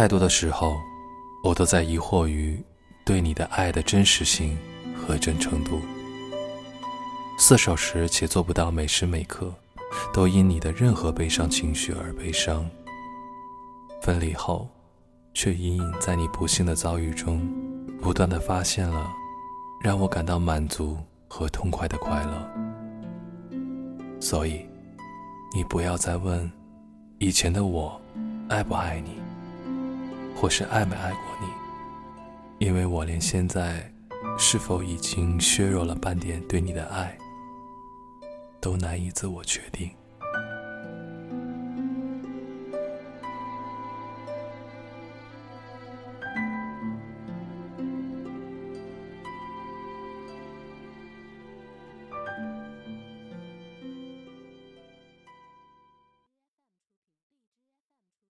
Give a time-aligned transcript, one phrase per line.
[0.00, 0.80] 太多的时候，
[1.42, 2.58] 我都在疑惑于
[3.04, 4.56] 对你的爱的真实性
[4.96, 5.78] 和真诚度。
[7.36, 9.52] 四手时且做不到每时每刻
[10.10, 12.66] 都因你的任何悲伤情绪而悲伤，
[14.00, 14.66] 分离后，
[15.34, 17.46] 却隐隐在你不幸的遭遇中，
[18.00, 19.06] 不断的发现了
[19.82, 20.96] 让我感到满足
[21.28, 22.50] 和痛快的快乐。
[24.18, 24.64] 所以，
[25.54, 26.50] 你不要再问
[27.18, 28.00] 以前的我
[28.48, 29.19] 爱不爱你，
[30.40, 33.92] 或是爱没爱过你，因为我连现在
[34.38, 37.14] 是否已经削弱了半点对你的爱。
[38.58, 39.90] 都难以自我确定。